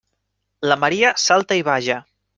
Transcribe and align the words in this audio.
La 0.71 0.77
Maria 0.85 1.13
salta 1.27 1.61
i 1.63 1.65
balla. 1.69 2.03